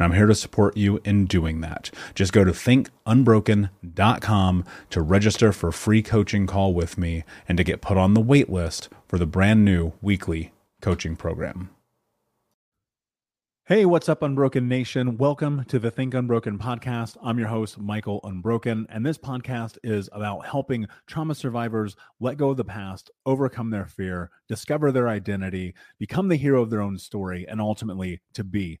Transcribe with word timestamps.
and 0.00 0.06
I'm 0.06 0.16
here 0.16 0.26
to 0.26 0.34
support 0.34 0.76
you 0.78 0.98
in 1.04 1.26
doing 1.26 1.60
that. 1.60 1.90
Just 2.14 2.32
go 2.32 2.42
to 2.42 2.52
thinkunbroken.com 2.52 4.64
to 4.88 5.02
register 5.02 5.52
for 5.52 5.68
a 5.68 5.74
free 5.74 6.02
coaching 6.02 6.46
call 6.46 6.72
with 6.72 6.96
me 6.96 7.24
and 7.46 7.58
to 7.58 7.64
get 7.64 7.82
put 7.82 7.98
on 7.98 8.14
the 8.14 8.22
wait 8.22 8.48
list 8.48 8.88
for 9.06 9.18
the 9.18 9.26
brand 9.26 9.62
new 9.62 9.92
weekly 10.00 10.54
coaching 10.80 11.16
program. 11.16 11.68
Hey, 13.66 13.84
what's 13.84 14.08
up, 14.08 14.22
Unbroken 14.22 14.68
Nation? 14.68 15.18
Welcome 15.18 15.66
to 15.66 15.78
the 15.78 15.90
Think 15.90 16.14
Unbroken 16.14 16.58
podcast. 16.58 17.18
I'm 17.22 17.38
your 17.38 17.48
host, 17.48 17.78
Michael 17.78 18.20
Unbroken, 18.24 18.86
and 18.88 19.04
this 19.04 19.18
podcast 19.18 19.76
is 19.84 20.08
about 20.12 20.46
helping 20.46 20.88
trauma 21.06 21.34
survivors 21.34 21.94
let 22.18 22.38
go 22.38 22.48
of 22.50 22.56
the 22.56 22.64
past, 22.64 23.10
overcome 23.26 23.68
their 23.68 23.86
fear, 23.86 24.30
discover 24.48 24.90
their 24.90 25.08
identity, 25.08 25.74
become 25.98 26.28
the 26.28 26.36
hero 26.36 26.62
of 26.62 26.70
their 26.70 26.80
own 26.80 26.98
story, 26.98 27.46
and 27.46 27.60
ultimately 27.60 28.22
to 28.32 28.42
be 28.42 28.80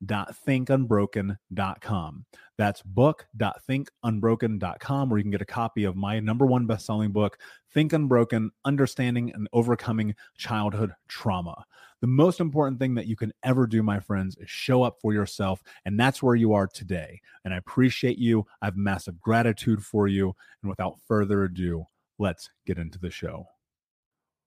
book.thinkunbroken.com. 0.00 2.24
That's 2.56 2.82
book.thinkunbroken.com, 2.82 5.08
where 5.08 5.18
you 5.18 5.24
can 5.24 5.30
get 5.30 5.42
a 5.42 5.46
copy 5.46 5.84
of 5.84 5.94
my 5.96 6.20
number 6.20 6.46
one 6.46 6.66
best-selling 6.66 7.12
book, 7.12 7.38
Think 7.72 7.92
Unbroken: 7.92 8.50
Understanding 8.64 9.30
and 9.32 9.48
Overcoming 9.52 10.14
Childhood 10.36 10.92
Trauma. 11.08 11.64
The 12.00 12.06
most 12.06 12.38
important 12.40 12.78
thing 12.78 12.94
that 12.94 13.06
you 13.06 13.16
can 13.16 13.32
ever 13.42 13.66
do, 13.66 13.82
my 13.82 14.00
friends, 14.00 14.36
is 14.40 14.48
show 14.48 14.84
up 14.84 14.98
for 15.00 15.12
yourself, 15.12 15.62
and 15.84 15.98
that's 15.98 16.22
where 16.22 16.36
you 16.36 16.52
are 16.52 16.68
today. 16.68 17.20
And 17.44 17.52
I 17.52 17.56
appreciate 17.56 18.18
you. 18.18 18.46
I 18.62 18.66
have 18.66 18.76
massive 18.76 19.20
gratitude 19.20 19.84
for 19.84 20.06
you. 20.06 20.36
And 20.62 20.70
without 20.70 21.00
further 21.06 21.42
ado, 21.44 21.86
let's 22.18 22.50
get 22.66 22.78
into 22.78 22.98
the 22.98 23.10
show. 23.10 23.46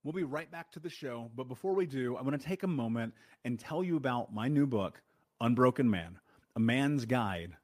We'll 0.04 0.14
be 0.14 0.24
right 0.24 0.50
back 0.50 0.72
to 0.72 0.80
the 0.80 0.90
show, 0.90 1.30
but 1.36 1.48
before 1.48 1.76
we 1.76 1.86
do, 1.86 2.16
I 2.16 2.24
want 2.24 2.40
to 2.40 2.48
take 2.48 2.64
a 2.64 2.68
moment 2.68 3.14
and 3.46 3.60
tell 3.60 3.84
you 3.84 3.98
about 3.98 4.34
my 4.34 4.48
new 4.48 4.66
book 4.66 5.00
Unbroken 5.42 5.90
Man, 5.90 6.20
a 6.56 6.60
man's 6.60 7.06
guide 7.06 7.58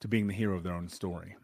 to 0.00 0.08
being 0.08 0.26
the 0.26 0.34
hero 0.34 0.56
of 0.56 0.62
their 0.62 0.74
own 0.74 0.88
story. 0.88 1.36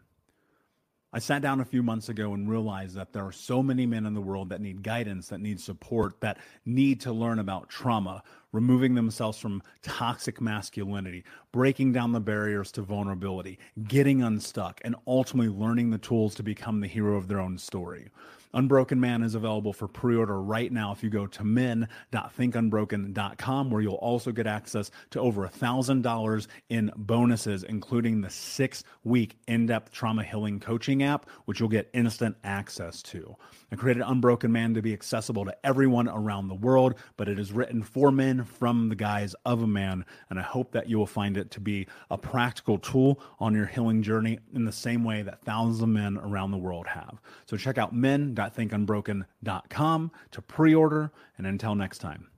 I 1.15 1.19
sat 1.19 1.43
down 1.43 1.61
a 1.61 1.65
few 1.65 1.83
months 1.83 2.09
ago 2.09 2.33
and 2.33 2.49
realized 2.49 2.95
that 2.97 3.13
there 3.13 3.25
are 3.25 3.33
so 3.33 3.63
many 3.63 3.85
men 3.85 4.07
in 4.07 4.15
the 4.15 4.21
world 4.21 4.49
that 4.51 4.61
need 4.61 4.83
guidance, 4.83 5.29
that 5.29 5.41
need 5.41 5.61
support, 5.61 6.21
that 6.21 6.39
need 6.65 7.01
to 7.03 7.13
learn 7.13 7.39
about 7.39 7.69
trauma, 7.69 8.23
removing 8.53 8.95
themselves 8.95 9.39
from 9.39 9.63
toxic 9.83 10.41
masculinity, 10.41 11.25
breaking 11.51 11.93
down 11.93 12.13
the 12.13 12.21
barriers 12.21 12.71
to 12.73 12.83
vulnerability, 12.83 13.59
getting 13.89 14.23
unstuck, 14.23 14.81
and 14.85 14.95
ultimately 15.07 15.53
learning 15.53 15.91
the 15.91 15.99
tools 15.99 16.35
to 16.35 16.43
become 16.43 16.81
the 16.81 16.87
hero 16.87 17.17
of 17.17 17.29
their 17.29 17.41
own 17.41 17.59
story. 17.59 18.09
Unbroken 18.55 19.01
Man 19.01 19.23
is 19.23 19.35
available 19.35 19.73
for 19.73 19.89
pre 19.89 20.15
order 20.15 20.43
right 20.43 20.71
now 20.71 20.93
if 20.93 21.03
you 21.03 21.09
go 21.09 21.27
to 21.27 21.45
men.thinkunbroken.com, 21.45 23.71
where 23.71 23.81
you'll 23.81 23.95
also 23.95 24.31
get 24.31 24.47
access 24.47 24.91
to 25.11 25.21
over 25.21 25.49
$1,000 25.49 26.47
in 26.69 26.93
bonuses, 26.97 27.65
including 27.65 28.21
the 28.21 28.29
six 28.29 28.85
week 29.05 29.39
in 29.49 29.65
depth 29.67 29.91
trauma 29.93 30.23
healing 30.23 30.61
coaching 30.61 31.03
app, 31.03 31.31
which 31.47 31.61
you'll 31.61 31.71
get 31.71 31.89
instant 31.95 32.37
access 32.45 33.01
to. 33.03 33.35
I 33.71 33.77
created 33.77 34.03
Unbroken 34.07 34.53
Man 34.53 34.75
to 34.75 34.83
be 34.83 34.93
accessible 34.93 35.47
to 35.47 35.57
everyone 35.65 36.09
around 36.09 36.49
the 36.49 36.55
world, 36.55 36.97
but 37.17 37.29
it 37.29 37.39
is 37.39 37.53
written 37.53 37.83
for 37.83 38.13
men 38.13 38.42
from 38.45 38.89
the 38.89 38.95
guise 38.95 39.35
of 39.45 39.63
a 39.63 39.67
man. 39.67 40.05
And 40.31 40.39
I 40.39 40.43
hope 40.43 40.71
that 40.73 40.89
you 40.89 40.97
will 40.99 41.07
find 41.07 41.37
it 41.37 41.51
to 41.53 41.61
be 41.61 41.87
a 42.11 42.19
practical 42.19 42.79
tool 42.79 43.21
on 43.39 43.55
your 43.55 43.67
healing 43.67 44.03
journey 44.03 44.39
in 44.55 44.65
the 44.65 44.73
same 44.73 45.05
way 45.05 45.23
that 45.23 45.43
thousands 45.43 45.83
of 45.83 45.89
men 45.89 46.19
around 46.19 46.51
the 46.51 46.59
world 46.59 46.87
have. 46.87 47.21
So 47.47 47.57
check 47.57 47.79
out 47.79 47.95
men.thinkunbroken.com 47.95 50.11
to 50.31 50.43
pre 50.43 50.75
order. 50.75 51.13
And 51.39 51.47
until 51.47 51.75
next 51.75 51.99
time, 51.99 52.29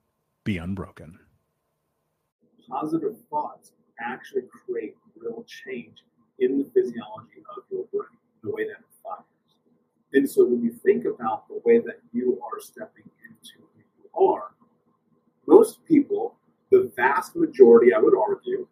be 0.45 0.59
unbroken. 0.59 1.19
Positive 2.69 3.17
thoughts 3.31 3.73
actually 4.01 4.43
create 4.67 4.97
real 5.17 5.45
change 5.47 6.03
in 6.39 6.59
the 6.59 6.65
physiology 6.65 7.43
of 7.57 7.63
your 7.71 7.85
brain, 7.93 8.09
the 8.43 8.51
way 8.51 8.65
that 8.65 8.73
it 8.73 8.85
fires. 9.03 9.23
and 10.13 10.29
so 10.29 10.45
when 10.45 10.63
you 10.63 10.73
think 10.73 11.05
about 11.05 11.47
the 11.49 11.61
way 11.65 11.79
that 11.79 12.01
you 12.13 12.41
are 12.43 12.61
stepping 12.61 13.09
into 13.25 13.59
who 13.59 13.83
you 14.03 14.33
are, 14.33 14.51
most 15.65 15.85
people, 15.87 16.35
the 16.71 16.93
vast 16.95 17.35
majority, 17.37 17.95
I 17.95 17.99
would 17.99 18.15
argue, 18.15 18.67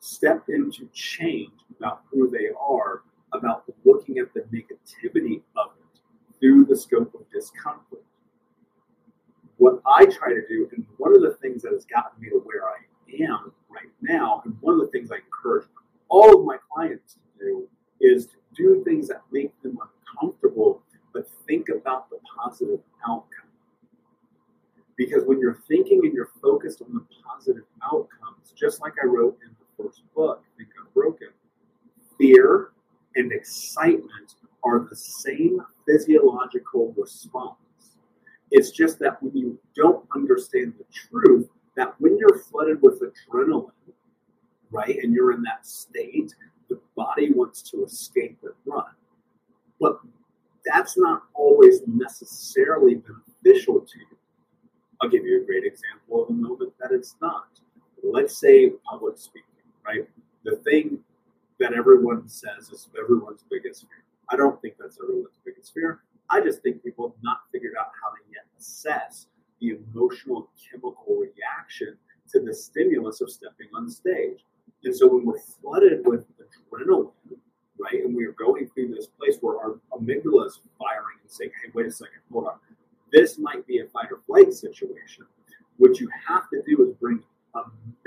step 0.00 0.44
into 0.50 0.86
change 0.92 1.52
about 1.78 2.02
who 2.10 2.30
they 2.30 2.48
are, 2.60 3.02
about 3.32 3.64
looking 3.86 4.18
at 4.18 4.34
the 4.34 4.40
negativity 4.52 5.40
of 5.56 5.70
it 5.78 6.00
through 6.38 6.66
the 6.66 6.76
scope 6.76 7.14
of 7.14 7.22
discomfort. 7.32 8.04
What 9.56 9.80
I 9.86 10.04
try 10.04 10.34
to 10.34 10.46
do, 10.46 10.68
and 10.72 10.84
one 10.98 11.16
of 11.16 11.22
the 11.22 11.38
things 11.40 11.62
that 11.62 11.72
has 11.72 11.86
gotten 11.86 12.20
me 12.20 12.28
to 12.28 12.40
where 12.44 12.64
I 12.64 13.24
am 13.24 13.52
right 13.70 13.90
now, 14.02 14.42
and 14.44 14.54
one 14.60 14.74
of 14.74 14.80
the 14.80 14.88
things 14.88 15.10
I 15.10 15.16
encourage 15.16 15.66
all 16.10 16.38
of 16.38 16.44
my 16.44 16.58
clients 16.70 17.14
to 17.14 17.44
do, 17.44 17.68
is 17.98 18.26
to 18.26 18.36
do 18.54 18.84
things 18.84 19.08
that 19.08 19.22
make 19.32 19.50
them 19.62 19.78
uncomfortable, 20.12 20.82
but 21.14 21.26
think 21.46 21.70
about 21.70 22.10
the 22.10 22.18
positive 22.38 22.80
outcome. 23.08 23.45
Because 24.96 25.24
when 25.24 25.40
you're 25.40 25.60
thinking 25.68 26.00
and 26.04 26.14
you're 26.14 26.30
focused 26.42 26.82
on 26.82 26.94
the 26.94 27.04
positive 27.22 27.64
outcomes, 27.82 28.52
just 28.54 28.80
like 28.80 28.94
I 29.02 29.06
wrote 29.06 29.38
in 29.44 29.54
the 29.58 29.84
first 29.84 30.02
book, 30.14 30.42
Think 30.56 30.70
Unbroken, 30.86 31.28
fear 32.18 32.70
and 33.14 33.32
excitement 33.32 34.34
are 34.64 34.86
the 34.88 34.96
same 34.96 35.60
physiological 35.86 36.94
response. 36.96 37.56
It's 38.50 38.70
just 38.70 38.98
that 39.00 39.22
when 39.22 39.36
you 39.36 39.58
don't 39.74 40.04
understand 40.14 40.74
the 40.78 40.84
truth, 40.92 41.48
that 41.76 41.94
when 42.00 42.16
you're 42.16 42.38
flooded 42.38 42.80
with 42.80 43.02
adrenaline, 43.02 43.70
right, 44.70 44.96
and 45.02 45.12
you're 45.12 45.32
in 45.32 45.42
that 45.42 45.66
state, 45.66 46.34
the 46.68 46.80
body 46.96 47.32
wants 47.32 47.62
to 47.70 47.84
escape 47.84 48.38
and 48.42 48.52
run. 48.64 48.84
But 49.80 49.98
that's 50.64 50.96
not 50.96 51.24
always 51.34 51.80
necessarily 51.86 52.96
beneficial 52.96 53.80
to 53.80 53.98
you. 53.98 54.15
I'll 55.00 55.08
give 55.08 55.24
you 55.24 55.42
a 55.42 55.44
great 55.44 55.64
example 55.64 56.24
of 56.24 56.30
a 56.30 56.32
moment 56.32 56.72
that 56.80 56.90
it's 56.92 57.16
not. 57.20 57.48
Let's 58.02 58.38
say 58.38 58.72
public 58.88 59.18
speaking, 59.18 59.42
right? 59.84 60.08
The 60.44 60.56
thing 60.56 60.98
that 61.58 61.72
everyone 61.72 62.28
says 62.28 62.70
is 62.70 62.88
everyone's 62.98 63.44
biggest 63.50 63.82
fear. 63.82 64.04
I 64.30 64.36
don't 64.36 64.60
think 64.60 64.74
that's 64.78 64.98
everyone's 65.02 65.38
biggest 65.44 65.72
fear. 65.74 66.00
I 66.30 66.40
just 66.40 66.62
think 66.62 66.82
people 66.82 67.08
have 67.08 67.22
not 67.22 67.40
figured 67.52 67.74
out 67.78 67.86
how 68.02 68.10
to 68.10 68.22
yet 68.32 68.44
assess 68.58 69.26
the 69.60 69.78
emotional 69.92 70.50
chemical 70.70 71.16
reaction 71.16 71.96
to 72.32 72.40
the 72.40 72.52
stimulus 72.52 73.20
of 73.20 73.30
stepping 73.30 73.68
on 73.74 73.88
stage. 73.88 74.44
And 74.84 74.94
so 74.94 75.06
when 75.08 75.24
we're 75.24 75.38
flooded 75.38 76.06
with 76.06 76.26
adrenaline, 76.38 77.12
right? 77.78 78.04
And 78.04 78.14
we 78.14 78.24
are 78.24 78.32
going 78.32 78.68
through 78.68 78.94
this 78.94 79.06
place 79.06 79.38
where 79.40 79.56
our 79.58 79.78
amygdala 79.92 80.46
is 80.46 80.60
firing 80.78 81.18
and 81.22 81.30
saying, 81.30 81.50
hey, 81.62 81.70
wait 81.74 81.86
a 81.86 81.90
second, 81.90 82.20
hold 82.32 82.46
on. 82.46 82.54
This 83.12 83.38
might 83.38 83.66
be 83.66 83.78
a 83.78 83.86
fight 83.86 84.08
or 84.10 84.20
flight 84.26 84.52
situation. 84.52 85.26
What 85.76 86.00
you 86.00 86.08
have 86.28 86.48
to 86.50 86.62
do 86.66 86.88
is 86.88 86.94
bring 86.94 87.22
a 87.54 87.60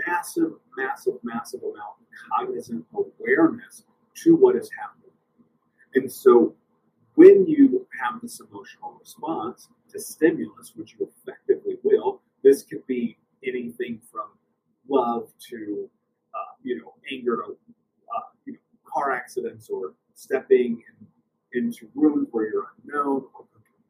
massive, 0.07 0.53
massive, 0.77 1.15
massive 1.23 1.61
amount 1.61 1.97
of 1.99 2.37
cognizant 2.37 2.85
awareness 2.93 3.83
to 4.23 4.35
what 4.35 4.55
is 4.55 4.69
happening. 4.77 5.11
And 5.95 6.11
so 6.11 6.55
when 7.15 7.45
you 7.47 7.87
have 8.01 8.21
this 8.21 8.39
emotional 8.39 8.97
response 8.99 9.69
to 9.91 9.99
stimulus, 9.99 10.73
which 10.75 10.95
you 10.99 11.07
effectively 11.07 11.77
will, 11.83 12.21
this 12.43 12.63
could 12.63 12.85
be 12.87 13.17
anything 13.45 13.99
from 14.11 14.27
love 14.87 15.29
to 15.49 15.89
uh, 16.33 16.53
you 16.63 16.79
know 16.79 16.93
anger 17.11 17.43
to 17.47 17.57
car 18.91 19.11
accidents 19.11 19.69
or 19.69 19.93
stepping 20.13 20.81
in, 21.53 21.63
into 21.63 21.87
rooms 21.95 22.27
where 22.31 22.49
you're 22.51 22.71
unknown 22.83 23.23
or 23.33 23.45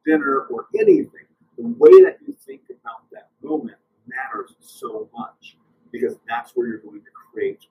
dinner 0.06 0.48
or 0.50 0.68
anything, 0.80 1.28
the 1.58 1.68
way 1.78 2.04
that 2.04 2.18
you 2.26 2.36
think 2.46 2.62
about 2.70 3.10
that 3.12 3.30
moment 3.44 3.78
matters 4.08 4.56
so 4.60 5.10
much 5.16 5.58
because 5.92 6.16
that's 6.28 6.52
where 6.56 6.68
you're 6.68 6.80
going 6.80 7.02
to 7.02 7.12
create 7.32 7.66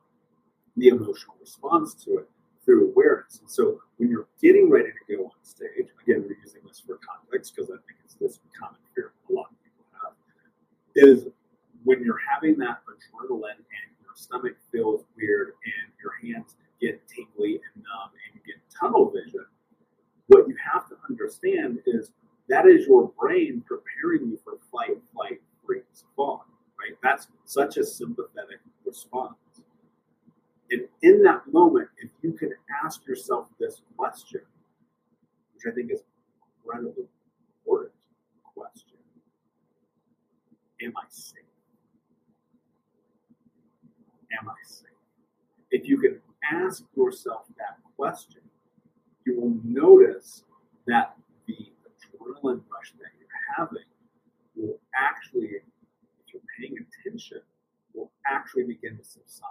the 0.77 0.89
emotional 0.89 1.35
response 1.41 1.95
to 1.95 2.19
it 2.19 2.29
through 2.65 2.91
awareness. 2.91 3.41
And 3.41 3.51
so 3.51 3.81
when 3.97 4.11
you're 4.11 4.29
getting 4.43 4.71
ready 4.71 4.91
to 4.91 5.17
go 5.17 5.25
on 5.25 5.31
stage, 5.43 5.89
again, 6.03 6.25
we're 6.29 6.37
using 6.45 6.61
this 6.67 6.81
for 6.81 6.99
context 7.01 7.55
because 7.55 7.71
I 7.71 7.81
think 7.87 7.99
it's 8.05 8.15
this 8.15 8.39
common 8.59 8.79
fear 8.95 9.13
a 9.29 9.33
lot 9.33 9.47
of 9.51 9.57
people 9.65 9.85
have, 10.03 10.13
is 10.95 11.27
when 11.85 12.03
you're 12.05 12.21
having 12.31 12.59
that 12.59 12.83
adrenaline 12.85 13.57
and 13.57 13.89
your 14.03 14.15
stomach 14.15 14.57
feels 14.71 15.05
weird 15.17 15.55
and 15.65 15.93
your 16.03 16.13
hands 16.23 16.57
get 16.81 17.01
tingly 17.09 17.55
and 17.55 17.83
numb 17.83 18.11
and 18.13 18.35
you 18.35 18.41
get 18.45 18.61
tunnel 18.79 19.11
vision, 19.11 19.47
what 20.27 20.47
you 20.47 20.57
have 20.73 20.89
to 20.89 20.97
understand 21.09 21.79
is 21.87 22.11
that 22.49 22.67
is 22.67 22.87
your 22.87 23.13
brain 23.19 23.63
preparing 23.67 24.31
you 24.31 24.39
for 24.45 24.59
fight, 24.73 24.99
flight, 25.15 25.41
freeze, 25.65 26.05
fawn, 26.17 26.41
right? 26.79 26.97
That's 27.03 27.29
such 27.69 27.83
a 27.83 27.87
sympathetic 27.87 28.61
response. 28.85 29.35
And 30.71 30.83
in 31.03 31.23
that 31.23 31.43
moment, 31.53 31.89
if 31.99 32.11
you 32.23 32.33
can 32.33 32.53
ask 32.85 33.07
yourself 33.07 33.49
this 33.59 33.83
question, 33.97 34.41
which 35.55 35.71
I 35.71 35.75
think 35.75 35.91
is 35.93 36.03
incredibly 36.65 37.05
important 37.65 37.93
question, 38.55 38.99
am 40.83 40.93
I 40.97 41.05
safe? 41.09 41.39
Am 44.41 44.49
I 44.49 44.55
safe? 44.65 44.89
If 45.71 45.89
you 45.89 45.99
can 45.99 46.21
ask 46.53 46.85
yourself 46.97 47.43
that 47.59 47.79
question, 47.97 48.43
you 49.27 49.41
will 49.41 49.57
notice 49.65 50.45
that 50.87 51.17
the 51.47 51.55
adrenaline 51.55 52.63
rush 52.73 52.93
that 52.99 53.11
you're 53.19 53.57
having 53.57 53.85
will 54.57 54.79
actually, 54.95 55.49
if 55.49 56.33
you're 56.33 56.43
paying 56.59 56.77
attention, 56.77 57.41
actually 58.31 58.65
begin 58.65 58.97
to 58.97 59.05
subside. 59.05 59.49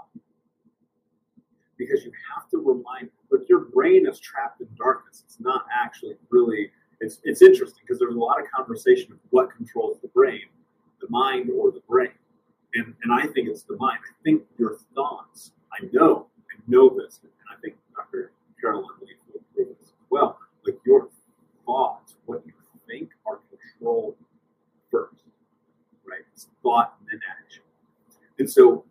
Because 1.78 2.04
you 2.04 2.12
have 2.36 2.50
to 2.50 2.58
remind, 2.58 3.10
but 3.30 3.48
your 3.48 3.60
brain 3.60 4.08
is 4.08 4.20
trapped 4.20 4.62
in 4.62 4.68
darkness. 4.78 5.24
It's 5.26 5.40
not 5.40 5.66
actually 5.74 6.16
really, 6.30 6.72
it's, 7.02 7.20
it's 7.24 7.42
interesting 7.42 7.80
because 7.84 8.00
there's 8.00 8.16
a 8.16 8.20
lot 8.20 8.42
of 8.42 8.50
conversation 8.50 9.12
of 9.12 9.20
what 9.30 9.56
controls 9.56 9.98
the 10.02 10.08
brain, 10.08 10.42
the 11.02 11.08
mind 11.10 11.52
or 11.56 11.72
the 11.72 11.82
brain. 11.88 12.12
And, 12.74 12.96
and 13.04 13.14
I 13.14 13.28
think 13.28 13.48
it's 13.48 13.64
the 13.64 13.78
mind. 13.78 14.00
I 14.04 14.14
think 14.24 14.44
your 14.58 14.78
thoughts, 14.96 15.52
I 15.72 15.86
know 15.92 16.28
I 16.58 16.60
know 16.68 16.90
this, 16.90 17.20
and 17.24 17.32
I 17.52 17.60
think 17.62 17.76
Dr. 17.96 18.32
Caroline 18.60 18.86
Leaf 19.02 19.18
will 19.32 19.42
prove 19.54 19.78
this 19.78 19.88
as 19.88 19.94
well. 20.10 20.40
Like 20.66 20.78
your 20.86 21.10
thoughts, 21.66 22.16
what 22.26 22.44
you 22.46 22.54
think, 22.88 23.10
are 23.26 23.40
controlled 23.50 24.16
first, 24.92 25.24
right? 26.06 26.22
It's 26.34 26.48
thought 26.64 26.96
and 27.00 27.10
then 27.10 27.20
action. 27.30 27.64
And 28.40 28.50
so, 28.50 28.86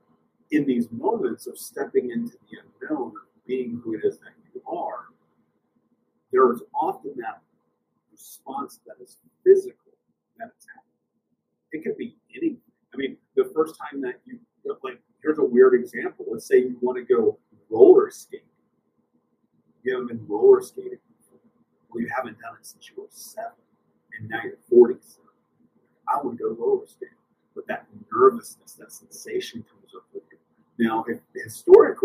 in 0.50 0.66
these 0.66 0.88
moments 0.90 1.46
of 1.46 1.58
stepping 1.58 2.10
into 2.10 2.36
the 2.50 2.58
unknown, 2.90 3.08
of 3.08 3.46
being 3.46 3.80
who 3.84 3.94
it 3.94 4.00
is 4.04 4.18
that 4.18 4.30
you 4.54 4.62
are, 4.66 5.06
there 6.32 6.52
is 6.52 6.62
often 6.74 7.12
that 7.16 7.40
response 8.12 8.80
that 8.86 9.02
is 9.02 9.18
physical 9.44 9.92
that 10.38 10.50
is 10.58 10.66
happening. 10.74 11.72
It 11.72 11.84
could 11.84 11.96
be 11.96 12.16
anything. 12.34 12.60
I 12.94 12.96
mean, 12.96 13.16
the 13.34 13.50
first 13.54 13.76
time 13.78 14.00
that 14.02 14.20
you 14.24 14.38
like, 14.82 15.00
here's 15.22 15.38
a 15.38 15.44
weird 15.44 15.74
example. 15.74 16.26
Let's 16.28 16.46
say 16.46 16.58
you 16.58 16.76
want 16.80 16.98
to 16.98 17.04
go 17.04 17.38
roller 17.70 18.10
skating. 18.10 18.46
You 19.82 19.92
haven't 19.92 20.08
been 20.08 20.26
roller 20.26 20.60
skating 20.60 20.98
or 21.96 22.00
you 22.00 22.08
haven't 22.14 22.38
done 22.40 22.54
it 22.60 22.66
since 22.66 22.88
you 22.88 23.02
were 23.02 23.08
seven, 23.10 23.52
and 24.18 24.28
now 24.28 24.40
you're 24.44 24.58
47. 24.68 25.22
I 26.08 26.16
want 26.22 26.38
to 26.38 26.44
go 26.44 26.50
roller 26.54 26.86
skating. 26.86 27.14
But 27.54 27.66
that 27.68 27.86
nervousness, 28.12 28.74
that 28.74 28.92
sensation 28.92 29.64
comes 29.70 29.94
up 29.96 30.04
with 30.12 30.24
you. 30.30 30.38
Now, 30.84 31.04
if, 31.08 31.20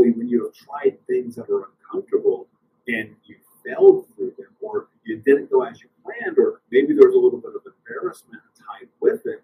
historically, 0.02 0.18
when 0.18 0.30
you 0.30 0.46
have 0.46 0.54
tried 0.54 0.98
things 1.08 1.36
that 1.36 1.50
are 1.50 1.70
uncomfortable 1.84 2.48
and 2.88 3.16
you 3.26 3.36
failed 3.66 4.08
through 4.16 4.34
them, 4.38 4.48
or 4.62 4.88
you 5.04 5.18
didn't 5.18 5.50
go 5.52 5.64
as 5.64 5.82
you 5.82 5.88
planned, 6.04 6.38
or 6.38 6.62
maybe 6.72 6.94
there's 6.94 7.16
a 7.16 7.18
little 7.18 7.40
bit 7.40 7.52
of 7.56 7.62
embarrassment 7.66 8.42
tied 8.58 8.88
with 9.00 9.22
it, 9.26 9.44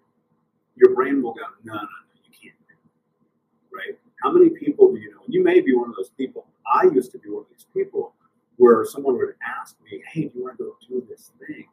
your 0.76 0.94
brain 0.94 1.22
will 1.22 1.32
go, 1.32 1.40
no, 1.64 1.74
no, 1.74 1.80
no, 1.80 1.88
you 2.24 2.30
can't 2.30 2.58
do 2.68 2.74
it. 2.74 3.76
Right? 3.76 3.98
How 4.22 4.32
many 4.32 4.50
people 4.50 4.92
do 4.92 5.00
you 5.00 5.10
know? 5.10 5.20
And 5.24 5.34
you 5.34 5.42
may 5.42 5.60
be 5.60 5.74
one 5.74 5.90
of 5.90 5.96
those 5.96 6.10
people. 6.10 6.46
I 6.66 6.84
used 6.84 7.12
to 7.12 7.18
be 7.18 7.30
one 7.30 7.42
of 7.42 7.48
these 7.50 7.66
people 7.72 8.14
where 8.56 8.84
someone 8.84 9.16
would 9.16 9.34
ask 9.60 9.76
me, 9.84 10.02
hey, 10.12 10.22
do 10.22 10.38
you 10.38 10.44
want 10.44 10.58
to 10.58 10.64
go 10.64 10.76
do 10.88 11.06
this 11.08 11.30
thing? 11.38 11.66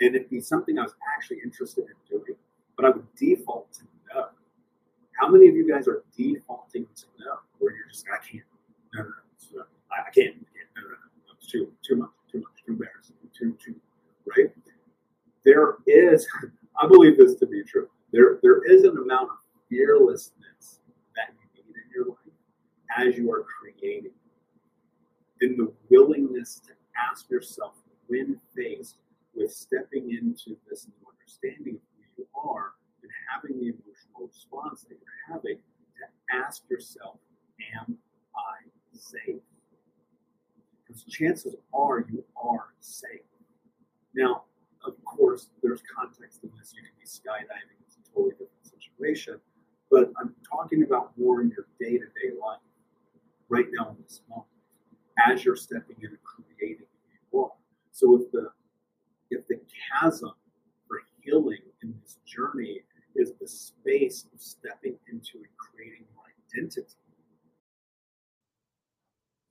And 0.00 0.14
it'd 0.14 0.30
be 0.30 0.40
something 0.40 0.78
I 0.78 0.82
was 0.82 0.94
actually 1.16 1.38
interested 1.44 1.84
in 1.84 1.94
doing, 2.08 2.36
but 2.76 2.86
I 2.86 2.90
would 2.90 3.14
default 3.16 3.72
to 3.74 3.80
no. 4.14 4.26
How 5.20 5.28
many 5.28 5.48
of 5.48 5.54
you 5.54 5.68
guys 5.68 5.86
are 5.86 6.02
defaulting 6.16 6.86
to 6.96 7.04
no, 7.18 7.34
where 7.60 7.74
you're 7.74 7.86
just, 7.88 8.06
I 8.08 8.18
can't, 8.24 8.44
no, 8.94 9.02
no, 9.04 9.08
no, 9.54 9.62
I, 9.92 10.08
I 10.08 10.10
can't, 10.10 10.34
I 10.34 10.50
can't, 10.50 10.70
no, 10.76 10.82
no, 10.82 10.88
no, 10.88 11.34
it's 11.38 11.46
too, 11.46 11.72
too 11.86 11.96
much, 11.96 12.10
too 12.30 12.38
much, 12.40 12.64
too 12.66 12.72
embarrassing, 12.72 13.16
too, 13.36 13.56
too, 13.64 13.76
right? 14.36 14.50
There 15.44 15.76
is, 15.86 16.26
I 16.82 16.86
believe 16.86 17.16
this 17.16 17.34
to 17.36 17.46
be 17.46 17.62
true. 17.62 17.88
There, 18.12 18.38
there 18.42 18.64
is 18.64 18.84
an 18.84 18.98
amount 18.98 19.30
of 19.30 19.36
fearlessness 19.68 20.80
that 21.14 21.28
you 21.54 21.62
need 21.62 21.76
in 21.76 21.90
your 21.94 22.06
life 22.08 22.16
as 22.98 23.16
you 23.16 23.30
are 23.32 23.44
creating. 23.44 24.12
In 25.40 25.56
the 25.56 25.72
willingness 25.88 26.60
to 26.66 26.72
ask 27.10 27.30
yourself 27.30 27.74
when 28.08 28.38
faced 28.54 28.96
with 29.34 29.52
stepping 29.52 30.10
into 30.10 30.56
this 30.68 30.86
new 30.86 31.08
understanding 31.08 31.76
of 31.76 31.82
who 31.96 32.22
you 32.22 32.26
are 32.34 32.72
and 33.02 33.10
having 33.32 33.58
the 33.58 33.68
emotional 33.68 34.26
response 34.26 34.82
that 34.82 34.98
you're 35.00 35.34
having 35.34 35.56
to 35.56 36.36
ask 36.36 36.62
yourself, 36.68 37.16
Am 37.76 37.96
I 38.34 38.68
safe? 38.92 39.42
Because 40.86 41.04
chances 41.04 41.54
are 41.72 42.04
you 42.10 42.24
are 42.36 42.68
safe. 42.80 43.20
Now, 44.14 44.44
of 44.86 45.02
course, 45.04 45.50
there's 45.62 45.82
context 45.94 46.40
in 46.42 46.50
this. 46.58 46.72
You 46.74 46.82
can 46.82 46.90
be 46.98 47.06
skydiving, 47.06 47.78
it's 47.86 47.96
a 47.96 48.14
totally 48.14 48.32
different 48.32 48.64
situation. 48.64 49.40
But 49.90 50.12
I'm 50.20 50.34
talking 50.48 50.84
about 50.84 51.12
more 51.18 51.42
in 51.42 51.50
your 51.50 51.66
day 51.78 51.98
to 51.98 52.04
day 52.06 52.36
life, 52.40 52.60
right 53.48 53.66
now 53.72 53.90
in 53.90 53.96
this 54.02 54.22
moment, 54.28 54.46
as 55.26 55.44
you're 55.44 55.56
stepping 55.56 55.96
into 56.00 56.16
creating 56.22 56.86
who 57.30 57.38
you 57.38 57.44
are. 57.44 57.52
So 57.90 58.20
if 58.20 58.30
the 58.32 58.50
if 59.30 59.46
the 59.48 59.60
chasm 60.00 60.32
for 60.88 61.02
healing 61.22 61.58
in 61.82 61.94
this 62.02 62.18
journey 62.26 62.80
is 63.16 63.32
the 63.40 63.46
space 63.48 64.26
of 64.32 64.40
stepping 64.40 64.96
into 65.10 65.38
and 65.38 65.56
creating 65.58 66.04
your 66.14 66.24
identity. 66.62 66.94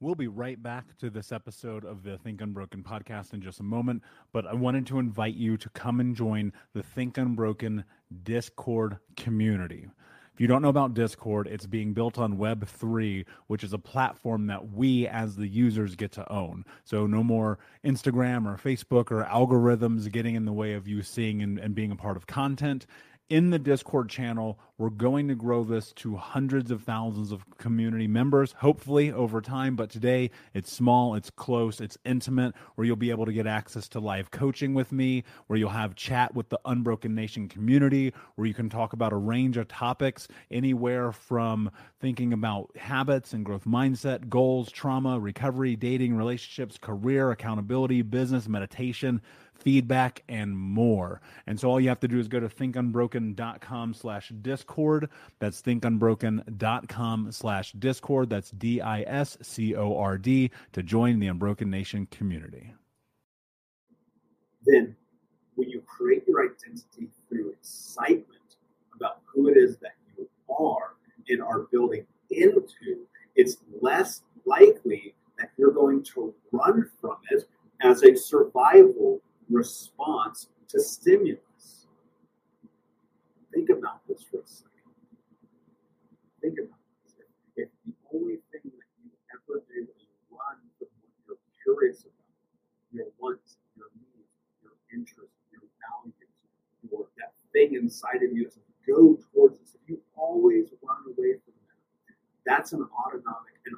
We'll 0.02 0.16
be 0.16 0.30
right 0.30 0.62
back 0.64 0.96
to 1.00 1.10
this 1.10 1.34
episode 1.34 1.84
of 1.84 2.04
the 2.04 2.18
Think 2.18 2.40
Unbroken 2.40 2.84
podcast 2.84 3.34
in 3.34 3.42
just 3.42 3.60
a 3.60 3.64
moment, 3.64 4.02
but 4.32 4.48
I 4.48 4.54
wanted 4.54 4.88
to 4.88 5.00
invite 5.00 5.36
you 5.36 5.58
to 5.58 5.70
come 5.72 6.00
and 6.00 6.16
join 6.16 6.54
the 6.74 6.82
Think 6.82 7.18
Unbroken 7.18 7.84
Discord 8.24 9.00
community. 9.18 9.88
If 10.34 10.40
you 10.40 10.48
don't 10.48 10.62
know 10.62 10.70
about 10.70 10.94
Discord, 10.94 11.48
it's 11.48 11.66
being 11.66 11.92
built 11.92 12.18
on 12.18 12.38
Web3, 12.38 13.26
which 13.48 13.62
is 13.62 13.74
a 13.74 13.78
platform 13.78 14.48
that 14.48 14.72
we 14.72 15.06
as 15.06 15.36
the 15.36 15.50
users 15.50 15.98
get 15.98 16.14
to 16.14 16.32
own. 16.32 16.64
So 16.86 17.06
no 17.06 17.22
more 17.22 17.60
Instagram 17.84 18.48
or 18.48 18.56
Facebook 18.56 19.12
or 19.12 19.26
algorithms 19.26 20.10
getting 20.10 20.36
in 20.36 20.46
the 20.46 20.54
way 20.54 20.76
of 20.76 20.88
you 20.88 21.02
seeing 21.02 21.42
and, 21.42 21.60
and 21.60 21.76
being 21.76 21.92
a 21.92 21.98
part 21.98 22.16
of 22.16 22.26
content 22.26 22.86
in 23.30 23.52
the 23.52 23.60
Discord 23.60 24.10
channel. 24.10 24.60
We're 24.78 24.90
going 24.90 25.28
to 25.28 25.36
grow 25.36 25.64
this 25.64 25.92
to 25.94 26.16
hundreds 26.16 26.72
of 26.72 26.84
thousands 26.84 27.32
of 27.32 27.46
community 27.58 28.08
members, 28.08 28.54
hopefully 28.54 29.12
over 29.12 29.40
time. 29.42 29.76
But 29.76 29.90
today 29.90 30.32
it's 30.54 30.72
small, 30.72 31.16
it's 31.16 31.30
close, 31.30 31.80
it's 31.80 31.98
intimate, 32.06 32.56
where 32.76 32.86
you'll 32.86 32.96
be 32.96 33.12
able 33.12 33.26
to 33.26 33.34
get 33.34 33.46
access 33.46 33.88
to 33.90 34.00
live 34.00 34.32
coaching 34.32 34.74
with 34.74 34.92
me, 34.92 35.24
where 35.48 35.60
you'll 35.60 35.70
have 35.70 35.96
chat 35.96 36.34
with 36.34 36.50
the 36.50 36.60
Unbroken 36.66 37.14
Nation 37.14 37.48
community, 37.48 38.14
where 38.36 38.48
you 38.48 38.54
can 38.54 38.70
talk 38.70 38.94
about 38.94 39.14
a 39.14 39.18
range 39.18 39.58
of 39.58 39.68
topics, 39.68 40.28
anywhere 40.50 41.12
from 41.12 41.70
thinking 42.00 42.34
about 42.34 42.76
habits 42.78 43.34
and 43.34 43.46
growth 43.46 43.66
mindset, 43.66 44.30
goals, 44.30 44.72
trauma, 44.72 45.20
recovery, 45.20 45.76
dating, 45.76 46.16
relationships, 46.16 46.78
career, 46.80 47.32
accountability, 47.32 48.02
business, 48.02 48.48
meditation 48.48 49.22
feedback, 49.60 50.24
and 50.30 50.58
more. 50.58 51.22
And 51.48 51.60
so 51.60 51.70
all 51.70 51.80
you 51.80 51.90
have 51.90 52.00
to 52.02 52.08
do 52.08 52.20
is 52.20 52.28
go 52.28 52.40
to 52.40 52.50
thinkunbroken.com 52.50 53.94
slash 53.94 54.30
discord. 54.42 55.10
That's 55.40 55.62
thinkunbroken.com 55.62 57.32
slash 57.32 57.72
discord. 57.74 58.30
That's 58.30 58.52
D-I-S-C-O-R-D 58.52 58.92
to 60.74 60.84
join 60.84 61.20
the 61.20 61.28
Unbroken 61.28 61.70
Nation 61.70 62.08
community. 62.12 62.74
Then 64.66 64.96
when 65.56 65.70
you 65.70 65.82
create 65.82 66.28
your 66.28 66.44
identity 66.44 67.10
through 67.28 67.52
excitement 67.52 68.28
about 68.96 69.22
who 69.26 69.48
it 69.50 69.58
is 69.58 69.78
that 69.78 69.96
you 70.18 70.28
are 70.50 70.96
and 71.28 71.42
are 71.42 71.68
building 71.72 72.06
into, 72.30 73.06
it's 73.36 73.58
less 73.82 74.22
likely 74.46 75.16
that 75.38 75.52
you're 75.58 75.72
going 75.72 76.04
to 76.04 76.34
run 76.52 76.90
from 77.00 77.18
it 77.32 77.48
as 77.82 78.04
a 78.04 78.16
survival 78.16 79.22
response 79.50 80.48
to 80.70 80.80
stimulus. 80.80 81.88
Think 83.54 83.70
about 83.70 84.02
this 84.08 84.24
for 84.30 84.40
a 84.40 84.46
second. 84.46 84.94
Think 86.42 86.60
about 86.60 86.80
this. 87.04 87.26
If 87.56 87.70
the 87.86 87.94
only 88.14 88.38
thing 88.52 88.62
that 88.64 88.90
you 89.02 89.10
ever 89.34 89.64
do 89.68 89.82
is 89.82 90.06
run 90.30 90.62
from 90.78 90.88
what 91.02 91.12
you're 91.26 91.42
curious 91.64 92.02
about, 92.02 92.14
your 92.94 93.08
wants, 93.20 93.58
your 93.76 93.90
needs, 93.98 94.30
your 94.62 94.78
interests, 94.94 95.42
your 95.52 95.66
values, 95.82 96.34
your 96.90 97.08
that 97.18 97.34
thing 97.52 97.74
inside 97.74 98.22
of 98.22 98.32
you 98.32 98.46
to 98.46 98.60
go 98.86 99.18
towards 99.34 99.60
this, 99.60 99.76
if 99.76 99.90
you 99.90 100.00
always 100.16 100.70
run 100.86 101.02
away 101.08 101.34
from 101.42 101.58
that, 101.66 101.82
that's 102.46 102.74
an 102.74 102.88
autonomic 102.94 103.58
and 103.66 103.76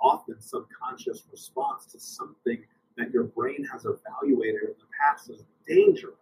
often 0.00 0.40
subconscious 0.40 1.22
response 1.30 1.86
to 1.86 2.00
something 2.00 2.58
that 2.96 3.10
your 3.12 3.24
brain 3.24 3.66
has 3.72 3.84
evaluated 3.84 4.62
in 4.62 4.74
the 4.78 4.86
past 5.00 5.30
as 5.30 5.44
dangerous. 5.66 6.14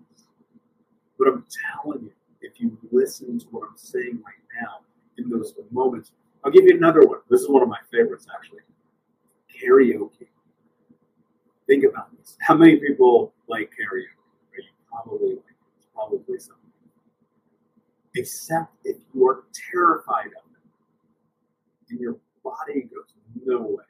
But 1.19 1.29
I'm 1.29 1.45
telling 1.83 2.05
you, 2.05 2.13
if 2.41 2.61
you 2.61 2.79
listen 2.91 3.39
to 3.39 3.47
what 3.51 3.69
I'm 3.69 3.77
saying 3.77 4.23
right 4.25 4.63
now 4.63 4.81
in 5.19 5.29
those 5.29 5.55
moments, 5.71 6.13
I'll 6.45 6.51
give 6.51 6.65
you 6.65 6.77
another 6.77 7.01
one. 7.01 7.19
This 7.29 7.43
is 7.43 7.49
one 7.49 7.63
of 7.63 7.69
my 7.69 7.81
favorites, 7.93 8.27
actually. 8.35 8.61
Karaoke. 9.53 10.29
Think 11.67 11.85
about 11.85 12.17
this. 12.17 12.37
How 12.41 12.55
many 12.55 12.77
people 12.77 13.33
like 13.47 13.71
karaoke? 13.71 14.17
Right? 14.53 14.65
Probably 14.91 15.37
probably 15.95 16.39
something. 16.39 16.57
Except 18.17 18.73
if 18.85 18.97
you 19.15 19.27
are 19.27 19.45
terrified 19.71 20.27
of 20.27 20.51
it, 20.53 21.91
and 21.91 22.01
your 22.01 22.17
body 22.43 22.83
goes, 22.83 23.15
no 23.45 23.61
way, 23.61 23.85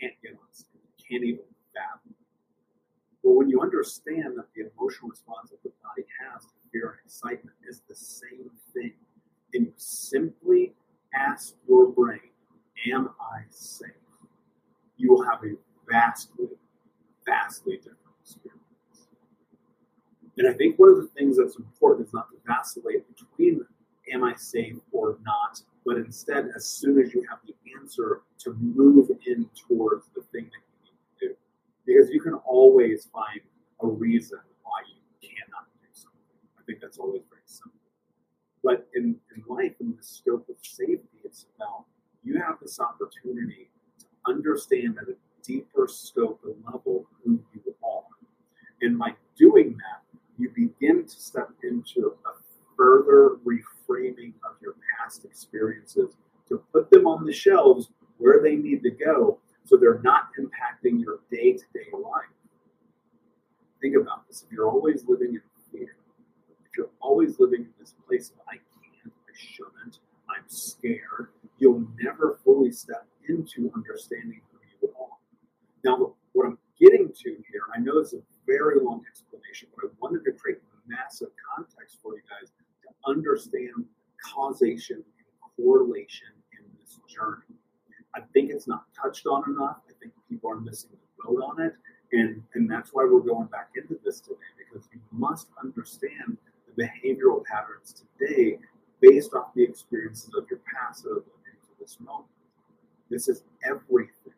can't 0.00 0.12
get 0.22 0.32
on 0.32 0.52
stage, 0.52 1.08
can't 1.08 1.24
even 1.24 1.40
well, 3.24 3.36
when 3.36 3.48
you 3.48 3.62
understand 3.62 4.36
that 4.36 4.48
the 4.54 4.70
emotional 4.76 5.08
response 5.08 5.50
that 5.50 5.62
the 5.62 5.72
body 5.82 6.06
has 6.20 6.44
to 6.44 6.52
fear 6.70 6.90
and 6.90 6.98
excitement 7.06 7.56
is 7.66 7.80
the 7.88 7.94
same 7.94 8.50
thing, 8.74 8.92
and 9.54 9.66
you 9.66 9.72
simply 9.76 10.74
ask 11.14 11.54
your 11.66 11.88
brain, 11.88 12.20
Am 12.92 13.08
I 13.18 13.40
safe? 13.48 13.88
You 14.98 15.12
will 15.12 15.24
have 15.24 15.42
a 15.42 15.54
vastly, 15.90 16.48
vastly 17.24 17.76
different 17.76 17.98
experience. 18.20 18.60
And 20.36 20.46
I 20.46 20.52
think 20.52 20.78
one 20.78 20.90
of 20.90 20.96
the 20.96 21.08
things 21.16 21.38
that's 21.38 21.56
important 21.56 22.08
is 22.08 22.12
not 22.12 22.28
to 22.30 22.36
vacillate 22.46 23.06
between 23.08 23.64
am 24.12 24.22
I 24.22 24.34
safe 24.34 24.76
or 24.92 25.16
not, 25.24 25.62
but 25.86 25.96
instead, 25.96 26.50
as 26.54 26.66
soon 26.66 27.00
as 27.00 27.14
you 27.14 27.24
have 27.30 27.38
the 27.46 27.54
answer, 27.80 28.20
to 28.40 28.52
move 28.60 29.08
in 29.26 29.48
towards 29.66 30.10
the 30.14 30.20
thing 30.30 30.44
that 30.44 30.64
because 31.86 32.10
you 32.10 32.20
can 32.20 32.34
always 32.44 33.08
find 33.12 33.40
a 33.82 33.86
reason 33.86 34.38
why 34.62 34.80
you 34.88 35.28
cannot 35.28 35.66
do 35.80 35.88
something. 35.92 36.20
I 36.58 36.62
think 36.66 36.80
that's 36.80 36.98
always 36.98 37.22
very 37.28 37.42
simple. 37.44 37.80
But 38.62 38.88
in, 38.94 39.16
in 39.36 39.44
life, 39.48 39.74
in 39.80 39.94
the 39.96 40.02
scope 40.02 40.48
of 40.48 40.56
safety, 40.62 41.20
it's 41.24 41.46
about 41.56 41.84
you 42.22 42.40
have 42.40 42.56
this 42.60 42.80
opportunity 42.80 43.68
to 44.00 44.06
understand 44.26 44.96
at 45.00 45.08
a 45.08 45.16
deeper 45.42 45.86
scope 45.88 46.40
and 46.44 46.54
level 46.64 47.06
who 47.22 47.38
you 47.52 47.74
are. 47.84 48.02
And 48.80 48.98
by 48.98 49.14
doing 49.64 49.76
that, 49.78 50.18
you 50.38 50.50
begin 50.50 51.04
to 51.04 51.20
step 51.20 51.50
into 51.62 52.14
a 52.26 52.30
further 52.76 53.36
reframing 53.44 54.32
of 54.44 54.56
your 54.60 54.74
past 54.98 55.24
experiences 55.24 56.14
to 56.48 56.62
put 56.72 56.90
them 56.90 57.06
on 57.06 57.24
the 57.24 57.32
shelves 57.32 57.90
where 58.18 58.42
they 58.42 58.56
need 58.56 58.82
to 58.82 58.90
go 58.90 59.38
so 59.64 59.76
they're 59.76 60.00
not 60.02 60.28
impacting 60.38 61.00
your 61.00 61.20
day 61.30 61.52
to 61.52 61.64
day 61.72 61.88
life. 61.92 62.24
Think 63.80 63.96
about 63.96 64.26
this. 64.26 64.44
If 64.46 64.52
you're 64.52 64.68
always 64.68 65.04
living 65.06 65.34
in 65.34 65.42
fear, 65.70 65.96
if 66.48 66.76
you're 66.76 66.90
always 67.00 67.38
living 67.38 67.60
in 67.60 67.72
this 67.78 67.94
place 68.06 68.30
of 68.30 68.36
I 68.48 68.54
can't, 68.54 69.12
I 69.12 69.32
shouldn't, 69.34 69.98
I'm 70.28 70.44
scared, 70.46 71.28
you'll 71.58 71.86
never 72.02 72.38
fully 72.44 72.72
step 72.72 73.06
into 73.28 73.70
understanding 73.74 74.40
who 74.52 74.58
you 74.88 74.94
are. 75.00 75.16
Now, 75.84 76.14
what 76.32 76.46
I'm 76.46 76.58
getting 76.80 77.08
to 77.08 77.30
here, 77.30 77.62
I 77.74 77.80
know 77.80 77.98
it's 77.98 78.12
a 78.12 78.20
very 78.46 78.80
long 78.80 79.02
explanation, 79.08 79.68
but 79.74 79.86
I 79.86 79.88
wanted 80.00 80.24
to 80.24 80.32
create 80.32 80.58
massive 80.86 81.28
context 81.56 81.98
for 82.02 82.14
you 82.14 82.22
guys 82.28 82.50
to 82.82 83.10
understand 83.10 83.84
causation 84.22 84.96
and 84.96 85.26
correlation 85.56 86.28
in 86.58 86.64
this 86.80 86.98
journey. 87.08 87.58
I 88.14 88.20
think 88.32 88.50
it's 88.50 88.68
not 88.68 88.84
touched 88.94 89.26
on 89.26 89.44
enough. 89.48 89.78
I 89.88 89.92
think 90.00 90.12
people 90.28 90.50
are 90.50 90.60
missing 90.60 90.90
the 90.92 91.24
boat 91.24 91.42
on 91.42 91.60
it. 91.60 91.74
And, 92.12 92.42
and 92.54 92.70
that's 92.70 92.90
why 92.92 93.03
we're 93.14 93.20
going 93.20 93.46
back 93.46 93.70
into 93.76 93.98
this 94.04 94.20
today, 94.20 94.36
because 94.58 94.88
you 94.92 95.00
must 95.12 95.48
understand 95.62 96.36
the 96.66 96.82
behavioral 96.82 97.44
patterns 97.44 98.04
today 98.18 98.58
based 99.00 99.34
off 99.34 99.54
the 99.54 99.62
experiences 99.62 100.30
of 100.36 100.46
your 100.50 100.60
past 100.72 101.04
that 101.04 101.10
have 101.10 101.16
led 101.16 101.44
this 101.78 101.98
moment. 102.00 102.26
This 103.10 103.28
is 103.28 103.42
everything. 103.64 104.32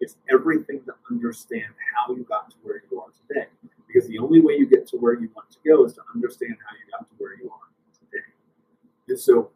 It's 0.00 0.16
everything 0.32 0.82
to 0.86 0.92
understand 1.10 1.72
how 1.94 2.14
you 2.14 2.24
got 2.24 2.50
to 2.50 2.56
where 2.62 2.82
you 2.90 3.00
are 3.00 3.08
today. 3.28 3.46
Because 3.86 4.08
the 4.08 4.18
only 4.18 4.40
way 4.40 4.54
you 4.54 4.66
get 4.66 4.86
to 4.88 4.96
where 4.96 5.14
you 5.14 5.30
want 5.34 5.50
to 5.50 5.58
go 5.66 5.84
is 5.84 5.94
to 5.94 6.00
understand 6.14 6.56
how 6.66 6.76
you 6.76 6.90
got 6.90 7.08
to 7.08 7.14
where 7.18 7.34
you 7.34 7.50
are 7.50 7.68
today. 7.98 8.24
And 9.08 9.18
so, 9.18 9.50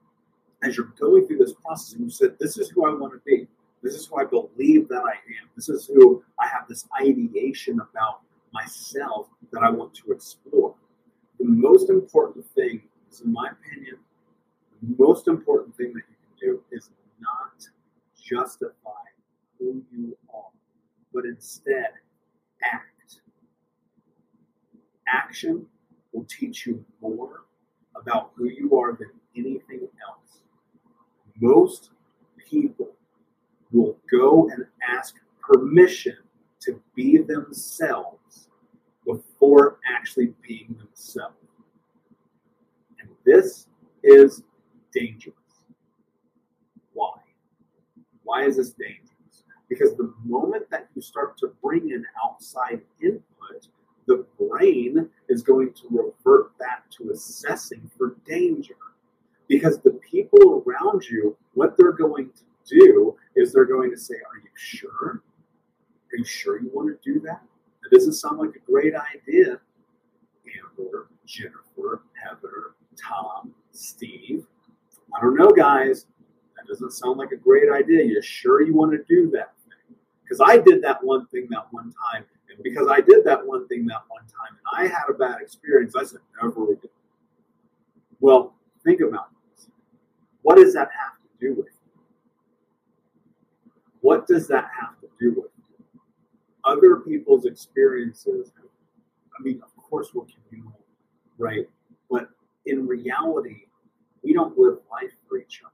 as 0.63 0.77
you're 0.77 0.93
going 0.99 1.27
through 1.27 1.39
this 1.39 1.53
process, 1.53 1.95
and 1.95 2.05
you 2.05 2.11
said, 2.11 2.37
This 2.39 2.59
is 2.59 2.71
who 2.71 2.87
I 2.87 2.95
want 2.95 3.13
to 3.13 3.21
be, 3.25 3.47
this 3.83 3.95
is 3.95 4.07
who 4.07 4.19
I 4.19 4.25
believe 4.25 4.89
that 4.89 5.03
I 5.03 5.13
am, 5.13 5.49
this 5.55 5.69
is 5.69 5.87
who 5.87 6.23
I 6.41 6.49
have 6.49 6.69
this 6.69 6.87
ideation 7.01 7.81
about 7.81 8.21
myself 8.57 9.29
that 9.53 9.63
I 9.63 9.71
want 9.71 9.95
to 9.95 10.13
explore. 10.13 10.75
The 11.39 11.45
most 11.45 11.91
important 11.91 12.47
thing, 12.55 12.83
is 13.11 13.21
in 13.21 13.33
my 13.33 13.51
opinion, 13.51 13.97
the 14.83 14.95
most 14.99 15.29
important 15.29 15.77
thing 15.77 15.93
that 15.95 16.03
you 16.09 16.17
can 16.23 16.49
do 16.49 16.63
is 16.73 16.91
not 17.21 17.69
justify 18.23 19.05
who 19.59 19.83
you 19.93 20.17
are, 20.35 20.51
but 21.13 21.25
instead 21.25 21.91
act. 22.63 23.21
Action 25.07 25.67
will 26.13 26.27
teach 26.29 26.67
you 26.67 26.85
more 27.01 27.45
about 27.95 28.33
who 28.35 28.49
you 28.49 28.77
are 28.77 28.93
than 28.95 29.11
anything 29.37 29.89
else. 30.09 30.41
Most 31.41 31.91
people 32.51 32.91
will 33.73 33.97
go 34.11 34.49
and 34.49 34.67
ask 34.97 35.15
permission 35.41 36.17
to 36.61 36.81
be 36.95 37.19
themselves 37.19 38.16
actually 39.95 40.33
being 40.47 40.77
themselves. 40.79 41.35
And 43.01 43.09
this 43.25 43.69
is 44.03 44.43
dangerous. 44.93 45.35
Why? 46.93 47.13
Why 48.25 48.45
is 48.45 48.57
this 48.57 48.71
dangerous? 48.71 49.45
Because 49.69 49.97
the 49.97 50.13
moment 50.25 50.71
that 50.71 50.89
you 50.95 51.03
start 51.03 51.37
to 51.39 51.53
bring 51.63 51.91
in 51.91 52.05
outside 52.25 52.81
input, 53.03 53.69
the 54.07 54.25
brain 54.39 55.09
is 55.29 55.43
going 55.43 55.73
to 55.75 55.83
revert 55.91 56.57
back 56.59 56.89
to 56.91 57.11
assessing 57.11 57.91
for 57.97 58.17
danger. 58.27 58.77
Because 59.49 59.81
the 59.81 59.99
people 60.11 60.65
around 60.67 61.05
you, 61.09 61.37
what 61.55 61.77
they're 61.77 61.93
going 61.93 62.31
to 62.31 62.43
do 62.79 63.17
is 63.35 63.53
they're 63.53 63.65
going 63.65 63.91
to 63.91 63.97
say, 63.97 64.15
Are 64.15 64.39
you 64.39 64.51
sure? 64.55 65.23
Are 66.13 66.17
you 66.17 66.25
sure 66.25 66.61
you 66.61 66.71
want 66.73 66.89
to 66.89 67.13
do 67.13 67.21
that? 67.21 67.43
Doesn't 67.93 68.15
sound 68.15 68.39
like 68.39 68.57
a 68.57 68.71
great 68.71 68.95
idea. 68.95 69.61
Amber, 70.79 71.09
Jennifer, 71.25 72.03
Heather, 72.15 72.75
Tom, 72.97 73.55
Steve. 73.73 74.47
I 75.15 75.21
don't 75.21 75.37
know, 75.37 75.51
guys. 75.51 76.07
That 76.57 76.67
doesn't 76.67 76.93
sound 76.93 77.19
like 77.19 77.33
a 77.33 77.37
great 77.37 77.71
idea. 77.71 78.05
You 78.05 78.21
sure 78.23 78.63
you 78.63 78.75
want 78.75 78.93
to 78.93 79.05
do 79.09 79.31
that 79.31 79.55
thing? 79.65 79.97
Because 80.23 80.41
I 80.45 80.59
did 80.59 80.83
that 80.83 81.03
one 81.03 81.27
thing 81.27 81.47
that 81.51 81.67
one 81.71 81.93
time. 82.13 82.25
And 82.49 82.63
because 82.63 82.89
I 82.91 83.01
did 83.01 83.25
that 83.25 83.47
one 83.47 83.67
thing 83.69 83.87
that 83.87 84.03
one 84.09 84.23
time 84.23 84.57
and 84.57 84.89
I 84.89 84.93
had 84.93 85.05
a 85.09 85.15
bad 85.15 85.41
experience, 85.41 85.95
I 85.95 86.05
said, 86.05 86.21
never 86.43 86.73
again. 86.73 86.91
Well, 88.21 88.55
think 88.85 89.01
about 89.01 89.29
this. 89.55 89.69
What 90.43 90.57
does 90.57 90.75
that 90.75 90.89
have 90.99 91.15
to 91.21 91.47
do 91.47 91.55
with? 91.55 91.67
What 94.01 94.27
does 94.27 94.49
that 94.49 94.71
have 94.81 95.01
to 95.01 95.09
do 95.19 95.35
with? 95.41 95.51
Other 96.67 96.97
people's 96.97 97.47
experiences, 97.47 98.53
I 99.39 99.43
mean, 99.43 99.63
of 99.63 99.75
course, 99.77 100.09
we're 100.13 100.25
communal, 100.49 100.79
right? 101.39 101.67
But 102.11 102.29
in 102.67 102.87
reality, 102.87 103.67
we 104.23 104.33
don't 104.33 104.59
live 104.59 104.79
life 104.91 105.13
for 105.29 105.39
each 105.39 105.63
other. 105.65 105.73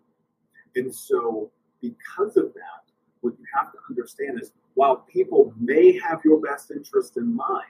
And 0.76 0.94
so, 0.94 1.50
because 1.80 2.36
of 2.36 2.52
that, 2.54 2.92
what 3.22 3.34
you 3.38 3.44
have 3.54 3.72
to 3.72 3.78
understand 3.88 4.38
is 4.40 4.52
while 4.74 4.96
people 4.96 5.54
may 5.58 5.98
have 5.98 6.20
your 6.24 6.40
best 6.40 6.70
interest 6.70 7.16
in 7.16 7.34
mind, 7.34 7.64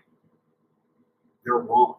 they're 1.45 1.59
wrong. 1.59 1.97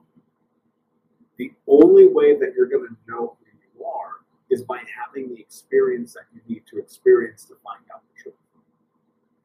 The 1.37 1.51
only 1.67 2.07
way 2.07 2.37
that 2.37 2.53
you're 2.55 2.67
going 2.67 2.87
to 2.87 2.95
know 3.07 3.37
who 3.39 3.79
you 3.79 3.85
are 3.85 4.11
is 4.49 4.63
by 4.63 4.79
having 4.79 5.33
the 5.33 5.39
experience 5.39 6.13
that 6.13 6.25
you 6.33 6.41
need 6.47 6.63
to 6.67 6.77
experience 6.77 7.45
to 7.45 7.55
find 7.63 7.83
out 7.93 8.01
the 8.15 8.21
truth. 8.21 8.35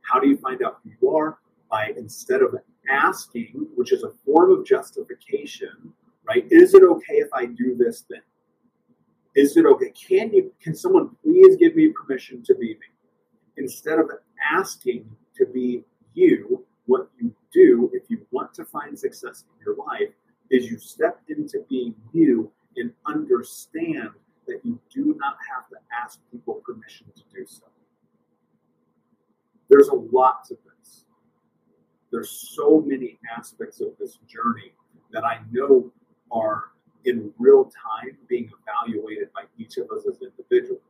How 0.03 0.21
do 0.21 0.29
you 0.29 0.37
find 0.37 0.63
out 0.63 0.79
who 0.83 0.91
you 1.01 1.17
are? 1.17 1.39
By 1.71 1.93
instead 1.97 2.43
of 2.43 2.55
asking, 2.91 3.67
which 3.75 3.93
is 3.93 4.03
a 4.03 4.13
form 4.25 4.53
of 4.53 4.67
justification, 4.67 5.93
right? 6.27 6.47
Is 6.51 6.75
it 6.75 6.83
okay 6.83 7.15
if 7.15 7.29
I 7.35 7.47
do 7.47 7.77
this 7.77 8.03
thing? 8.03 8.21
Is 9.35 9.57
it 9.57 9.67
okay? 9.67 9.91
Can 9.91 10.33
you 10.33 10.53
can 10.63 10.75
someone 10.75 11.11
please 11.23 11.57
give 11.57 11.77
me 11.77 11.89
permission 11.89 12.43
to 12.45 12.55
be 12.55 12.69
me? 12.69 12.87
Instead 13.57 13.99
of 13.99 14.11
asking 14.53 15.09
to 15.37 15.47
be 15.47 15.85
you, 16.15 16.65
what 16.87 17.09
you 17.21 17.35
do 17.53 17.91
if 17.93 18.05
you 18.09 18.27
want 18.31 18.55
to 18.55 18.65
find 18.65 18.99
success 18.99 19.45
in 19.49 19.65
your 19.65 19.77
life 19.77 20.09
is 20.51 20.71
you 20.71 20.79
step 20.79 21.21
into 21.29 21.65
being 21.69 21.95
you 22.13 22.51
and 22.77 22.93
understand 23.07 24.11
that 24.47 24.61
you 24.65 24.81
do 24.93 25.15
not 25.19 25.37
have 25.53 25.69
to 25.69 25.77
ask 26.03 26.19
people 26.33 26.55
permission 26.65 27.07
to 27.15 27.23
do 27.33 27.45
so. 27.47 27.65
There's 29.69 29.89
a 29.89 29.95
lot 29.95 30.45
to. 30.47 30.57
There's 32.11 32.31
so 32.31 32.83
many 32.87 33.19
aspects 33.37 33.81
of 33.81 33.89
this 33.99 34.19
journey 34.29 34.73
that 35.13 35.25
I 35.25 35.41
know 35.51 35.91
are 36.31 36.65
in 37.05 37.33
real 37.39 37.65
time 37.65 38.17
being 38.29 38.51
evaluated 38.63 39.33
by 39.33 39.43
each 39.59 39.77
of 39.77 39.91
us 39.91 40.07
as 40.09 40.19
individuals. 40.21 40.83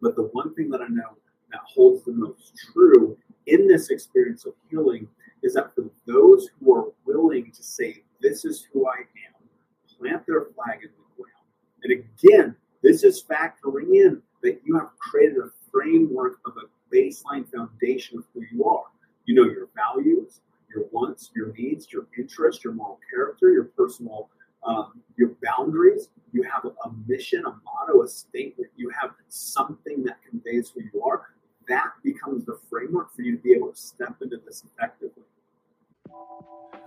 But 0.00 0.16
the 0.16 0.24
one 0.32 0.54
thing 0.54 0.70
that 0.70 0.80
I 0.80 0.88
know 0.88 1.16
that 1.50 1.60
holds 1.64 2.04
the 2.04 2.12
most 2.12 2.52
true 2.72 3.16
in 3.46 3.66
this 3.66 3.90
experience 3.90 4.44
of 4.44 4.54
healing 4.70 5.08
is 5.42 5.54
that 5.54 5.74
for 5.74 5.90
those 6.06 6.48
who 6.60 6.74
are 6.74 6.92
willing 7.04 7.50
to 7.52 7.62
say, 7.62 8.02
This 8.20 8.44
is 8.44 8.66
who 8.72 8.86
I 8.88 8.98
am, 9.00 9.98
plant 9.98 10.26
their 10.26 10.46
flag 10.54 10.80
in 10.82 10.90
the 10.90 11.22
ground. 11.22 11.46
And 11.82 11.92
again, 11.92 12.56
this 12.82 13.04
is 13.04 13.22
factoring 13.22 13.94
in 13.94 14.22
that 14.42 14.60
you 14.64 14.76
have 14.78 14.96
created 14.98 15.38
a 15.38 15.50
framework 15.72 16.38
of 16.46 16.54
a 16.56 16.94
baseline 16.94 17.50
foundation 17.50 18.18
of 18.18 18.24
who 18.32 18.42
you 18.52 18.64
are. 18.64 18.84
You 19.28 19.34
know 19.34 19.44
your 19.44 19.68
values, 19.76 20.40
your 20.74 20.86
wants, 20.90 21.30
your 21.36 21.52
needs, 21.52 21.92
your 21.92 22.06
interests, 22.16 22.64
your 22.64 22.72
moral 22.72 22.98
character, 23.12 23.52
your 23.52 23.64
personal 23.64 24.30
um, 24.66 25.02
your 25.16 25.36
boundaries. 25.42 26.08
You 26.32 26.44
have 26.44 26.64
a 26.64 26.90
mission, 27.06 27.44
a 27.44 27.50
motto, 27.50 28.02
a 28.02 28.08
statement. 28.08 28.70
You 28.76 28.90
have 28.98 29.10
something 29.28 30.02
that 30.04 30.16
conveys 30.28 30.70
who 30.70 30.80
you 30.80 31.02
are. 31.02 31.26
That 31.68 31.90
becomes 32.02 32.46
the 32.46 32.58
framework 32.70 33.14
for 33.14 33.20
you 33.20 33.36
to 33.36 33.42
be 33.42 33.52
able 33.52 33.70
to 33.72 33.76
step 33.76 34.16
into 34.22 34.38
this 34.46 34.64
effectively. 34.64 35.24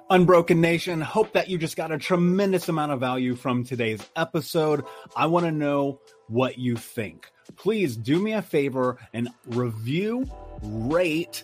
Unbroken 0.09 0.59
Nation, 0.59 0.99
hope 0.99 1.31
that 1.33 1.47
you 1.47 1.59
just 1.59 1.77
got 1.77 1.91
a 1.91 1.97
tremendous 1.99 2.69
amount 2.69 2.91
of 2.91 2.99
value 2.99 3.35
from 3.35 3.63
today's 3.63 4.01
episode. 4.15 4.83
I 5.15 5.27
want 5.27 5.45
to 5.45 5.51
know 5.51 6.01
what 6.27 6.57
you 6.57 6.75
think. 6.75 7.31
Please 7.55 7.95
do 7.95 8.19
me 8.19 8.33
a 8.33 8.41
favor 8.41 8.97
and 9.13 9.29
review 9.45 10.29
rate, 10.63 11.43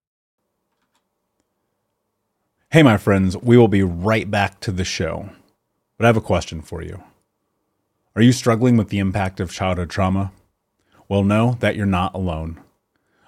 Hey, 2.70 2.82
my 2.82 2.96
friends, 2.96 3.36
we 3.36 3.56
will 3.56 3.68
be 3.68 3.82
right 3.82 4.28
back 4.28 4.58
to 4.60 4.72
the 4.72 4.84
show. 4.84 5.28
But 5.96 6.06
I 6.06 6.08
have 6.08 6.16
a 6.16 6.20
question 6.20 6.60
for 6.60 6.82
you. 6.82 7.04
Are 8.16 8.22
you 8.22 8.32
struggling 8.32 8.76
with 8.76 8.88
the 8.88 8.98
impact 8.98 9.38
of 9.38 9.52
childhood 9.52 9.90
trauma? 9.90 10.32
Well, 11.08 11.22
know 11.22 11.56
that 11.60 11.76
you're 11.76 11.86
not 11.86 12.14
alone. 12.14 12.63